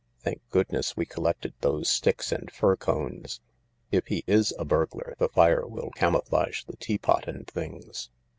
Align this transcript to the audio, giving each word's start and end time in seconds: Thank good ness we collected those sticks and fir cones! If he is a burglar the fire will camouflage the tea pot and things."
Thank 0.21 0.41
good 0.49 0.71
ness 0.71 0.97
we 0.97 1.05
collected 1.05 1.53
those 1.61 1.87
sticks 1.87 2.31
and 2.31 2.51
fir 2.51 2.75
cones! 2.75 3.39
If 3.91 4.07
he 4.07 4.23
is 4.25 4.51
a 4.57 4.65
burglar 4.65 5.13
the 5.19 5.29
fire 5.29 5.67
will 5.67 5.91
camouflage 5.91 6.63
the 6.63 6.75
tea 6.75 6.97
pot 6.97 7.27
and 7.27 7.45
things." 7.47 8.09